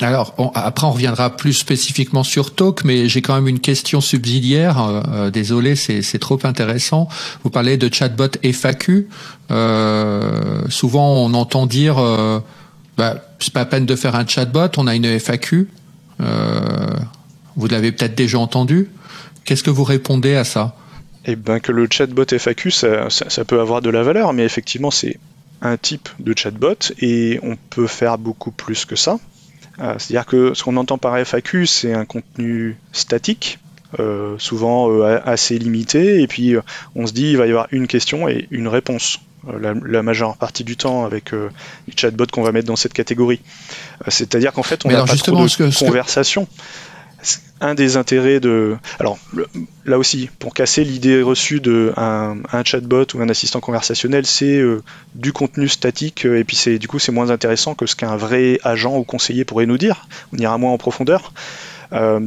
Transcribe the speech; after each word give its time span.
Alors 0.00 0.34
après 0.54 0.86
on 0.86 0.90
reviendra 0.90 1.36
plus 1.36 1.52
spécifiquement 1.52 2.24
sur 2.24 2.54
Talk, 2.54 2.84
mais 2.84 3.08
j'ai 3.08 3.22
quand 3.22 3.34
même 3.34 3.48
une 3.48 3.60
question 3.60 4.00
subsidiaire. 4.00 4.80
Euh, 4.80 5.02
euh, 5.12 5.30
désolé, 5.30 5.76
c'est 5.76 6.18
trop 6.18 6.38
intéressant. 6.42 7.08
Vous 7.42 7.50
parlez 7.50 7.76
de 7.76 7.92
chatbot 7.92 8.30
FAQ. 8.42 9.08
Euh, 9.50 10.62
souvent 10.68 11.14
on 11.14 11.34
entend 11.34 11.66
dire, 11.66 11.96
bah, 12.96 13.16
c'est 13.38 13.52
pas 13.52 13.64
peine 13.64 13.86
de 13.86 13.96
faire 13.96 14.16
un 14.16 14.26
chatbot, 14.26 14.68
on 14.76 14.86
a 14.86 14.94
une 14.94 15.18
FAQ. 15.18 15.68
vous 16.18 17.66
l'avez 17.68 17.92
peut-être 17.92 18.14
déjà 18.14 18.38
entendu. 18.38 18.90
Qu'est-ce 19.44 19.62
que 19.62 19.70
vous 19.70 19.84
répondez 19.84 20.34
à 20.34 20.44
ça? 20.44 20.74
Eh 21.26 21.36
ben 21.36 21.60
que 21.60 21.72
le 21.72 21.86
chatbot 21.90 22.26
FAQ, 22.26 22.70
ça 22.70 23.44
peut 23.46 23.60
avoir 23.60 23.80
de 23.80 23.90
la 23.90 24.02
valeur, 24.02 24.32
mais 24.32 24.44
effectivement 24.44 24.90
c'est 24.90 25.18
un 25.62 25.76
type 25.76 26.08
de 26.18 26.34
chatbot 26.36 26.92
et 26.98 27.38
on 27.42 27.56
peut 27.56 27.86
faire 27.86 28.18
beaucoup 28.18 28.50
plus 28.50 28.84
que 28.84 28.96
ça. 28.96 29.18
Euh, 29.80 29.94
c'est-à-dire 29.98 30.26
que 30.26 30.54
ce 30.54 30.62
qu'on 30.62 30.76
entend 30.76 30.98
par 30.98 31.18
FAQ, 31.18 31.66
c'est 31.66 31.92
un 31.92 32.04
contenu 32.04 32.76
statique, 32.92 33.58
euh, 33.98 34.36
souvent 34.38 34.90
euh, 34.90 35.20
assez 35.24 35.58
limité, 35.58 36.22
et 36.22 36.26
puis 36.26 36.54
on 36.94 37.06
se 37.06 37.12
dit 37.12 37.30
il 37.30 37.36
va 37.36 37.46
y 37.46 37.50
avoir 37.50 37.68
une 37.70 37.86
question 37.86 38.28
et 38.28 38.46
une 38.50 38.68
réponse. 38.68 39.18
La, 39.60 40.02
majeure 40.02 40.38
partie 40.38 40.64
du 40.64 40.78
temps 40.78 41.04
avec 41.04 41.32
les 41.32 41.92
chatbots 41.94 42.24
qu'on 42.32 42.40
va 42.40 42.50
mettre 42.50 42.66
dans 42.66 42.76
cette 42.76 42.94
catégorie. 42.94 43.42
C'est-à-dire 44.08 44.54
qu'en 44.54 44.62
fait, 44.62 44.86
on 44.86 44.88
n'a 44.88 45.04
pas 45.04 45.16
trop 45.16 45.36
de 45.36 45.78
conversation 45.78 46.48
un 47.60 47.74
des 47.74 47.96
intérêts 47.96 48.40
de. 48.40 48.76
Alors, 49.00 49.18
là 49.84 49.98
aussi, 49.98 50.28
pour 50.38 50.54
casser 50.54 50.84
l'idée 50.84 51.22
reçue 51.22 51.60
d'un 51.60 52.36
un 52.52 52.64
chatbot 52.64 53.06
ou 53.14 53.20
un 53.20 53.28
assistant 53.28 53.60
conversationnel, 53.60 54.26
c'est 54.26 54.58
euh, 54.58 54.82
du 55.14 55.32
contenu 55.32 55.68
statique, 55.68 56.26
euh, 56.26 56.38
et 56.38 56.44
puis 56.44 56.56
c'est 56.56 56.78
du 56.78 56.88
coup, 56.88 56.98
c'est 56.98 57.12
moins 57.12 57.30
intéressant 57.30 57.74
que 57.74 57.86
ce 57.86 57.96
qu'un 57.96 58.16
vrai 58.16 58.58
agent 58.64 58.96
ou 58.96 59.04
conseiller 59.04 59.44
pourrait 59.44 59.66
nous 59.66 59.78
dire. 59.78 60.06
On 60.32 60.38
ira 60.38 60.58
moins 60.58 60.72
en 60.72 60.78
profondeur. 60.78 61.32
Euh, 61.92 62.20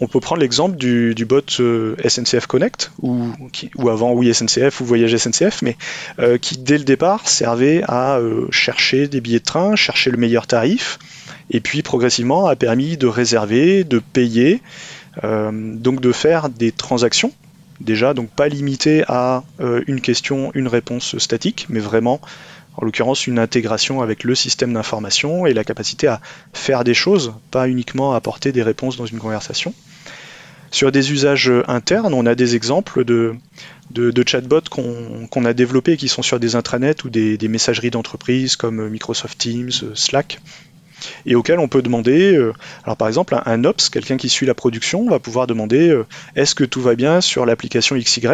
on 0.00 0.06
peut 0.06 0.20
prendre 0.20 0.40
l'exemple 0.40 0.76
du, 0.76 1.14
bot 1.26 1.42
SNCF 1.50 2.46
Connect, 2.46 2.92
ou, 3.02 3.28
ou, 3.76 3.88
avant 3.88 4.12
oui 4.12 4.32
SNCF 4.32 4.80
ou 4.80 4.84
Voyage 4.84 5.16
SNCF, 5.16 5.62
mais 5.62 5.76
qui 6.40 6.58
dès 6.58 6.78
le 6.78 6.84
départ 6.84 7.28
servait 7.28 7.82
à 7.88 8.20
chercher 8.50 9.08
des 9.08 9.20
billets 9.20 9.40
de 9.40 9.44
train, 9.44 9.74
chercher 9.74 10.10
le 10.10 10.16
meilleur 10.16 10.46
tarif, 10.46 10.98
et 11.50 11.60
puis 11.60 11.82
progressivement 11.82 12.46
a 12.46 12.56
permis 12.56 12.96
de 12.96 13.06
réserver, 13.06 13.84
de 13.84 13.98
payer, 13.98 14.62
euh, 15.24 15.50
donc 15.52 16.00
de 16.00 16.12
faire 16.12 16.48
des 16.48 16.72
transactions. 16.72 17.32
Déjà, 17.80 18.14
donc 18.14 18.30
pas 18.30 18.48
limité 18.48 19.04
à 19.08 19.42
euh, 19.60 19.82
une 19.86 20.00
question, 20.00 20.52
une 20.54 20.68
réponse 20.68 21.18
statique, 21.18 21.66
mais 21.68 21.80
vraiment, 21.80 22.20
en 22.76 22.84
l'occurrence, 22.84 23.26
une 23.26 23.38
intégration 23.38 24.02
avec 24.02 24.22
le 24.22 24.34
système 24.34 24.72
d'information 24.74 25.46
et 25.46 25.54
la 25.54 25.64
capacité 25.64 26.06
à 26.06 26.20
faire 26.52 26.84
des 26.84 26.94
choses, 26.94 27.32
pas 27.50 27.68
uniquement 27.68 28.14
apporter 28.14 28.52
des 28.52 28.62
réponses 28.62 28.96
dans 28.96 29.06
une 29.06 29.18
conversation. 29.18 29.74
Sur 30.70 30.92
des 30.92 31.10
usages 31.10 31.50
internes, 31.66 32.14
on 32.14 32.26
a 32.26 32.36
des 32.36 32.54
exemples 32.54 33.04
de, 33.04 33.34
de, 33.90 34.24
chatbots 34.24 34.68
qu'on 34.70 35.44
a 35.44 35.52
développés 35.52 35.96
qui 35.96 36.06
sont 36.06 36.22
sur 36.22 36.38
des 36.38 36.54
intranets 36.54 37.04
ou 37.04 37.10
des 37.10 37.48
messageries 37.48 37.90
d'entreprise 37.90 38.54
comme 38.54 38.88
Microsoft 38.88 39.36
Teams, 39.36 39.72
Slack, 39.96 40.38
et 41.26 41.34
auquel 41.34 41.58
on 41.58 41.68
peut 41.68 41.82
demander, 41.82 42.34
euh, 42.34 42.52
alors 42.84 42.96
par 42.96 43.08
exemple 43.08 43.36
un, 43.44 43.64
ops, 43.64 43.88
quelqu'un 43.88 44.16
qui 44.16 44.28
suit 44.28 44.46
la 44.46 44.54
production, 44.54 45.08
va 45.08 45.18
pouvoir 45.18 45.46
demander 45.46 45.88
euh, 45.88 46.06
est-ce 46.36 46.54
que 46.54 46.64
tout 46.64 46.80
va 46.80 46.94
bien 46.94 47.20
sur 47.20 47.46
l'application 47.46 47.96
XY 47.96 48.28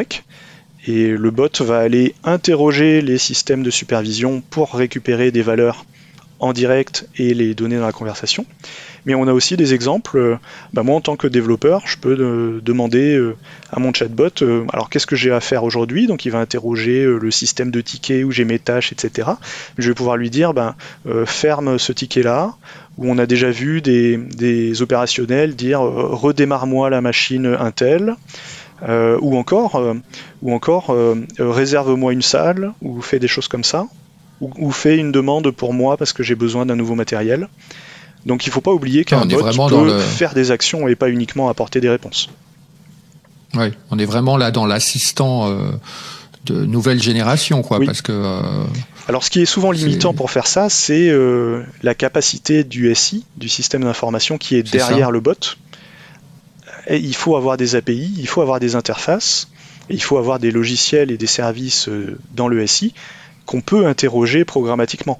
et 0.88 1.08
le 1.08 1.30
bot 1.30 1.50
va 1.60 1.78
aller 1.78 2.14
interroger 2.22 3.00
les 3.02 3.18
systèmes 3.18 3.64
de 3.64 3.70
supervision 3.70 4.40
pour 4.40 4.74
récupérer 4.74 5.32
des 5.32 5.42
valeurs 5.42 5.84
en 6.38 6.52
direct 6.52 7.08
et 7.16 7.34
les 7.34 7.54
donner 7.54 7.76
dans 7.76 7.86
la 7.86 7.92
conversation. 7.92 8.46
Mais 9.06 9.14
on 9.14 9.26
a 9.28 9.32
aussi 9.32 9.56
des 9.56 9.72
exemples. 9.72 10.18
Euh, 10.18 10.36
bah, 10.72 10.82
moi, 10.82 10.96
en 10.96 11.00
tant 11.00 11.16
que 11.16 11.28
développeur, 11.28 11.82
je 11.86 11.96
peux 11.96 12.16
euh, 12.18 12.60
demander 12.60 13.16
euh, 13.16 13.36
à 13.70 13.80
mon 13.80 13.92
chatbot 13.92 14.42
alors 14.72 14.90
qu'est-ce 14.90 15.06
que 15.06 15.16
j'ai 15.16 15.30
à 15.30 15.40
faire 15.40 15.64
aujourd'hui? 15.64 16.06
Donc, 16.06 16.24
il 16.24 16.32
va 16.32 16.40
interroger 16.40 17.04
le 17.04 17.30
système 17.30 17.70
de 17.70 17.80
tickets 17.80 18.24
où 18.24 18.32
j'ai 18.32 18.44
mes 18.44 18.58
tâches, 18.58 18.92
etc. 18.92 19.30
Je 19.78 19.88
vais 19.88 19.94
pouvoir 19.94 20.16
lui 20.16 20.30
dire 20.30 20.52
ben, 20.52 20.74
ferme 21.24 21.78
ce 21.78 21.92
ticket-là. 21.92 22.54
Où 22.98 23.10
on 23.10 23.18
a 23.18 23.26
déjà 23.26 23.50
vu 23.50 23.82
des, 23.82 24.82
opérationnels 24.82 25.54
dire 25.54 25.80
redémarre-moi 25.80 26.90
la 26.90 27.00
machine 27.00 27.46
Intel. 27.58 28.16
ou 28.82 29.36
encore, 29.36 29.94
ou 30.42 30.52
encore 30.52 30.96
réserve-moi 31.38 32.12
une 32.12 32.22
salle, 32.22 32.72
ou 32.82 33.02
fais 33.02 33.18
des 33.18 33.28
choses 33.28 33.48
comme 33.48 33.64
ça 33.64 33.86
ou, 34.40 34.70
fait 34.70 34.96
une 34.96 35.12
demande 35.12 35.50
pour 35.50 35.72
moi 35.72 35.96
parce 35.96 36.12
que 36.12 36.22
j'ai 36.22 36.34
besoin 36.34 36.66
d'un 36.66 36.76
nouveau 36.76 36.94
matériel. 36.94 37.48
Donc 38.26 38.44
il 38.44 38.50
ne 38.50 38.52
faut 38.52 38.60
pas 38.60 38.72
oublier 38.72 39.04
qu'un 39.04 39.24
bot 39.24 39.68
peut 39.68 39.98
faire 40.00 40.34
des 40.34 40.50
actions 40.50 40.88
et 40.88 40.96
pas 40.96 41.08
uniquement 41.08 41.48
apporter 41.48 41.80
des 41.80 41.88
réponses. 41.88 42.28
Oui, 43.54 43.72
on 43.90 43.98
est 43.98 44.04
vraiment 44.04 44.36
là 44.36 44.50
dans 44.50 44.66
l'assistant 44.66 45.48
euh, 45.48 45.70
de 46.44 46.64
nouvelle 46.64 47.02
génération, 47.02 47.62
quoi, 47.62 47.80
parce 47.84 48.02
que. 48.02 48.12
Euh, 48.12 48.64
Alors 49.08 49.22
ce 49.22 49.30
qui 49.30 49.40
est 49.40 49.46
souvent 49.46 49.70
limitant 49.70 50.12
pour 50.12 50.30
faire 50.30 50.46
ça, 50.46 50.68
c'est 50.68 51.08
euh, 51.08 51.62
la 51.82 51.94
capacité 51.94 52.64
du 52.64 52.92
SI, 52.94 53.24
du 53.36 53.48
système 53.48 53.84
d'information 53.84 54.38
qui 54.38 54.56
est, 54.56 54.62
derrière 54.62 55.10
le 55.10 55.20
bot. 55.20 55.56
Et 56.88 56.98
il 56.98 57.14
faut 57.14 57.36
avoir 57.36 57.56
des 57.56 57.74
API, 57.74 58.12
il 58.18 58.28
faut 58.28 58.42
avoir 58.42 58.60
des 58.60 58.74
interfaces, 58.74 59.48
il 59.88 60.02
faut 60.02 60.18
avoir 60.18 60.38
des 60.38 60.50
logiciels 60.50 61.10
et 61.10 61.16
des 61.16 61.26
services 61.26 61.88
dans 62.34 62.48
le 62.48 62.64
SI 62.66 62.92
qu'on 63.46 63.60
peut 63.60 63.86
interroger 63.86 64.44
programmatiquement 64.44 65.18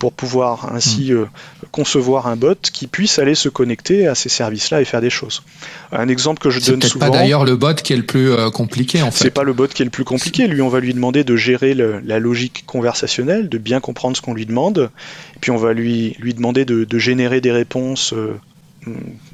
pour 0.00 0.14
pouvoir 0.14 0.72
ainsi 0.74 1.12
hmm. 1.12 1.16
euh, 1.18 1.26
concevoir 1.72 2.26
un 2.26 2.34
bot 2.34 2.56
qui 2.72 2.86
puisse 2.86 3.18
aller 3.18 3.34
se 3.34 3.50
connecter 3.50 4.08
à 4.08 4.14
ces 4.14 4.30
services-là 4.30 4.80
et 4.80 4.86
faire 4.86 5.02
des 5.02 5.10
choses. 5.10 5.42
Un 5.92 6.08
exemple 6.08 6.40
que 6.40 6.48
je 6.48 6.58
donne 6.58 6.80
souvent. 6.80 7.04
C'est 7.04 7.10
pas 7.12 7.16
d'ailleurs 7.16 7.44
le 7.44 7.54
bot 7.54 7.74
qui 7.74 7.92
est 7.92 7.98
le 7.98 8.06
plus 8.06 8.32
euh, 8.32 8.50
compliqué 8.50 9.02
en 9.02 9.10
fait. 9.10 9.24
C'est 9.24 9.30
pas 9.30 9.44
le 9.44 9.52
bot 9.52 9.68
qui 9.68 9.82
est 9.82 9.84
le 9.84 9.90
plus 9.90 10.04
compliqué. 10.04 10.48
Lui, 10.48 10.62
on 10.62 10.70
va 10.70 10.80
lui 10.80 10.94
demander 10.94 11.22
de 11.22 11.36
gérer 11.36 11.74
la 11.74 12.18
logique 12.18 12.64
conversationnelle, 12.66 13.50
de 13.50 13.58
bien 13.58 13.80
comprendre 13.80 14.16
ce 14.16 14.22
qu'on 14.22 14.32
lui 14.32 14.46
demande, 14.46 14.90
et 15.36 15.38
puis 15.38 15.50
on 15.50 15.58
va 15.58 15.74
lui 15.74 16.16
lui 16.18 16.32
demander 16.32 16.64
de, 16.64 16.98
générer 16.98 17.42
des 17.42 17.52
réponses. 17.52 18.14
Euh, 18.14 18.40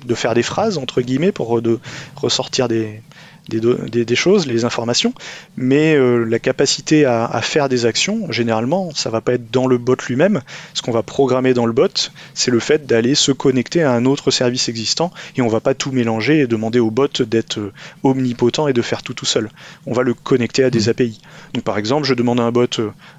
de 0.04 0.14
faire 0.16 0.34
des 0.34 0.42
phrases 0.42 0.76
entre 0.76 1.02
guillemets 1.02 1.30
pour 1.30 1.62
de 1.62 1.78
ressortir 2.16 2.66
des, 2.66 3.00
des, 3.48 4.16
choses, 4.16 4.46
les 4.46 4.64
informations, 4.64 5.12
mais 5.56 5.94
euh, 5.94 6.24
la 6.24 6.38
capacité 6.38 7.04
à, 7.04 7.40
faire 7.42 7.68
des 7.68 7.86
actions, 7.86 8.30
généralement, 8.32 8.90
ça 8.94 9.10
va 9.10 9.20
pas 9.20 9.34
être 9.34 9.50
dans 9.50 9.66
le 9.66 9.78
bot 9.78 9.96
lui-même. 10.08 10.42
Ce 10.74 10.82
qu'on 10.82 10.92
va 10.92 11.02
programmer 11.02 11.54
dans 11.54 11.66
le 11.66 11.72
bot, 11.72 12.10
c'est 12.34 12.50
le 12.50 12.58
fait 12.58 12.86
d'aller 12.86 13.14
se 13.14 13.32
connecter 13.32 13.82
à 13.82 13.92
un 13.92 14.04
autre 14.04 14.30
service 14.30 14.68
existant, 14.68 15.12
et 15.36 15.42
on 15.42 15.48
va 15.48 15.60
pas 15.60 15.74
tout 15.74 15.92
mélanger 15.92 16.40
et 16.40 16.46
demander 16.46 16.78
au 16.78 16.90
bot 16.90 17.22
d'être 17.22 17.58
euh, 17.58 17.72
omnipotent 18.02 18.68
et 18.68 18.72
de 18.72 18.82
faire 18.82 19.02
tout 19.02 19.14
tout 19.14 19.26
seul. 19.26 19.50
On 19.86 19.92
va 19.92 20.02
le 20.02 20.14
connecter 20.14 20.64
à 20.64 20.70
des 20.70 20.86
mmh. 20.86 20.90
API. 20.90 21.20
Donc 21.54 21.64
par 21.64 21.78
exemple, 21.78 22.06
je 22.06 22.14
demande 22.14 22.40
à 22.40 22.44
un 22.44 22.52
bot 22.52 22.66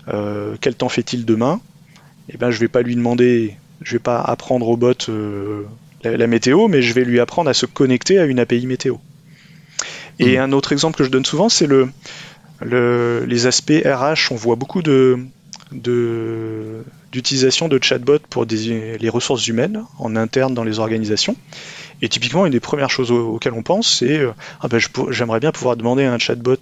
euh, 0.10 0.56
quel 0.62 0.76
temps 0.76 0.90
fait-il 0.90 1.26
demain, 1.26 1.62
et 2.30 2.34
eh 2.36 2.38
ben 2.38 2.52
je 2.52 2.60
vais 2.60 2.68
pas 2.68 2.82
lui 2.82 2.96
demander, 2.96 3.56
je 3.82 3.94
vais 3.94 4.00
pas 4.00 4.20
apprendre 4.20 4.68
au 4.68 4.76
bot 4.76 5.10
la 6.04 6.28
météo, 6.28 6.68
mais 6.68 6.82
je 6.82 6.94
vais 6.94 7.04
lui 7.04 7.20
apprendre 7.20 7.50
à 7.50 7.54
se 7.54 7.66
connecter 7.66 8.20
à 8.20 8.26
une 8.26 8.40
API 8.40 8.66
météo. 8.66 8.96
Et 10.20 10.38
mm. 10.38 10.42
un 10.42 10.52
autre 10.52 10.72
exemple 10.72 10.98
que 10.98 11.04
je 11.04 11.10
donne 11.10 11.26
souvent, 11.26 11.50
c'est 11.50 11.68
le, 11.68 11.90
les 12.62 13.46
aspects 13.48 13.84
RH. 13.86 14.32
On 14.32 14.36
voit 14.36 14.56
beaucoup 14.56 14.82
de, 14.82 15.20
d'utilisation 17.12 17.68
de, 17.68 17.80
chatbots 17.82 18.20
pour 18.30 18.46
les 18.46 19.10
ressources 19.10 19.48
humaines 19.48 19.84
en 20.00 20.16
interne 20.16 20.54
dans 20.54 20.64
les 20.64 20.80
organisations. 20.80 21.36
Et 22.02 22.10
typiquement, 22.10 22.46
une 22.46 22.52
des 22.52 22.60
premières 22.60 22.90
choses 22.90 23.12
auxquelles 23.12 23.54
on 23.54 23.64
pense, 23.64 23.98
c'est 24.00 24.20
euh, 24.20 24.32
ah 24.62 24.68
ben, 24.68 24.80
j'aimerais 25.10 25.40
bien 25.40 25.52
pouvoir 25.52 25.76
demander 25.76 26.06
à 26.06 26.14
un 26.14 26.20
chatbot 26.20 26.58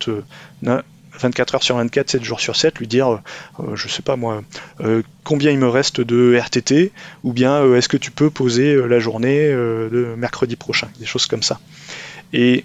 24 0.62 1.54
euh, 1.54 1.56
heures 1.56 1.64
sur 1.64 1.76
24, 1.76 2.10
7 2.10 2.24
jours 2.24 2.40
sur 2.40 2.56
7, 2.56 2.80
lui 2.80 2.88
dire, 2.88 3.20
euh, 3.60 3.76
je 3.76 3.88
sais 3.90 4.02
pas 4.02 4.16
moi, 4.16 4.44
combien 5.24 5.52
il 5.52 5.60
me 5.60 5.68
reste 5.68 6.00
de 6.00 6.38
RTT, 6.38 6.94
ou 7.24 7.34
bien 7.34 7.74
est-ce 7.76 7.90
que 7.90 7.98
tu 7.98 8.12
peux 8.12 8.30
poser 8.30 8.76
la 8.88 9.00
journée 9.00 9.50
de 9.50 10.16
mercredi 10.18 10.56
prochain, 10.56 10.88
des 11.00 11.06
choses 11.06 11.26
comme 11.26 11.44
ça. 11.44 11.60
Et 12.32 12.64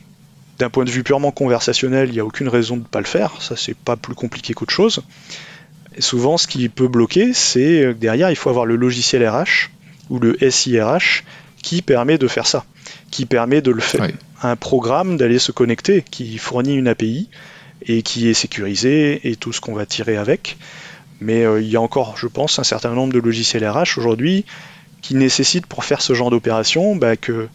d'un 0.61 0.71
point 0.71 0.85
de 0.85 0.91
vue 0.91 1.03
purement 1.03 1.31
conversationnel, 1.33 2.09
il 2.11 2.13
n'y 2.13 2.21
a 2.21 2.25
aucune 2.25 2.49
raison 2.49 2.77
de 2.77 2.83
ne 2.83 2.87
pas 2.87 3.01
le 3.01 3.07
faire. 3.07 3.33
Ça, 3.41 3.57
c'est 3.57 3.77
pas 3.77 3.97
plus 3.97 4.15
compliqué 4.15 4.55
qu'autre 4.55 4.73
chose. 4.73 5.03
Et 5.97 6.03
souvent, 6.03 6.37
ce 6.37 6.47
qui 6.47 6.69
peut 6.69 6.87
bloquer, 6.87 7.33
c'est 7.33 7.81
que 7.83 7.93
derrière, 7.93 8.31
il 8.31 8.37
faut 8.37 8.51
avoir 8.51 8.67
le 8.67 8.77
logiciel 8.77 9.27
RH 9.29 9.71
ou 10.11 10.19
le 10.19 10.37
SIRH 10.39 11.25
qui 11.63 11.83
permet 11.83 12.19
de 12.19 12.29
faire 12.29 12.47
ça, 12.47 12.65
qui 13.11 13.27
permet 13.27 13.63
de 13.63 13.71
le 13.71 13.81
faire. 13.81 14.07
Un 14.43 14.57
programme 14.57 15.17
d'aller 15.17 15.39
se 15.39 15.53
connecter, 15.53 16.05
qui 16.09 16.39
fournit 16.39 16.77
une 16.77 16.89
API 16.89 17.29
et 17.87 18.03
qui 18.03 18.29
est 18.29 18.35
sécurisé 18.35 19.29
et 19.29 19.37
tout 19.37 19.53
ce 19.53 19.61
qu'on 19.61 19.75
va 19.75 19.87
tirer 19.87 20.17
avec. 20.17 20.59
Mais 21.21 21.45
euh, 21.45 21.61
il 21.61 21.69
y 21.69 21.77
a 21.77 21.81
encore, 21.81 22.17
je 22.17 22.27
pense, 22.27 22.59
un 22.59 22.65
certain 22.65 22.93
nombre 22.95 23.13
de 23.13 23.19
logiciels 23.19 23.67
RH 23.67 23.99
aujourd'hui 23.99 24.45
qui 25.03 25.15
nécessitent 25.15 25.67
pour 25.67 25.85
faire 25.85 26.03
ce 26.03 26.15
genre 26.15 26.31
d'opération 26.31 26.97
bah, 26.97 27.17
que 27.17 27.49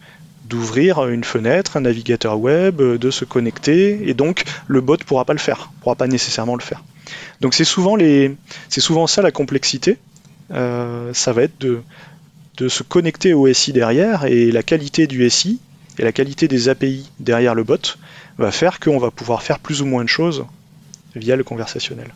d'ouvrir 0.48 1.08
une 1.08 1.24
fenêtre, 1.24 1.78
un 1.78 1.82
navigateur 1.82 2.40
web, 2.40 2.82
euh, 2.82 2.98
de 2.98 3.12
se 3.12 3.26
connecter, 3.26 4.08
et 4.08 4.14
donc 4.14 4.44
le 4.68 4.82
bot 4.82 4.98
ne 4.98 5.04
pourra 5.04 5.26
pas 5.26 5.34
le 5.34 5.40
faire, 5.40 5.72
ne 5.76 5.82
pourra 5.82 5.96
pas 5.96 6.08
nécessairement 6.08 6.56
le 6.56 6.62
faire. 6.62 6.84
Donc 7.42 7.54
c'est 7.54 7.64
souvent, 7.66 7.98
ça 9.08 9.22
la 9.22 9.32
complexité, 9.32 9.98
euh, 10.52 11.14
ça 11.14 11.34
va 11.34 11.44
être 11.44 11.60
de 11.60 12.68
se 12.68 12.84
connecter 12.84 13.34
au 13.34 13.52
SI 13.52 13.74
derrière 13.74 14.26
et 14.26 14.52
la 14.52 14.64
qualité 14.64 15.08
du 15.08 15.30
SI 15.30 15.60
et 16.00 16.04
la 16.04 16.12
qualité 16.12 16.48
des 16.48 16.70
API 16.70 17.10
derrière 17.20 17.56
le 17.56 17.64
bot 17.64 17.98
va 18.38 18.52
faire 18.52 18.80
qu'on 18.80 18.98
va 18.98 19.12
pouvoir 19.12 19.44
faire 19.44 19.60
plus 19.60 19.82
ou 19.82 19.86
moins 19.86 20.04
de 20.04 20.10
choses 20.10 20.46
via 21.16 21.36
le 21.36 21.44
conversationnel. 21.44 22.14